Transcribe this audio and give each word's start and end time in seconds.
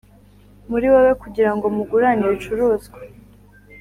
Muri 0.69 0.85
wowe 0.93 1.13
kugira 1.21 1.51
ngo 1.55 1.65
mugurane 1.75 2.21
ibicuruzwa 2.25 2.97